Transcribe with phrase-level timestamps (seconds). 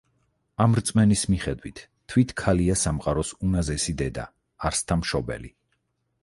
[0.63, 1.81] ამ რწმენის მიხედვით,
[2.13, 4.25] თვით ქალია სამყაროს უზენაესი დედა,
[4.71, 5.55] არსთა მშობელი.